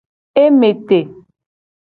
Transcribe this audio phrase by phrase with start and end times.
[0.43, 0.99] E me te.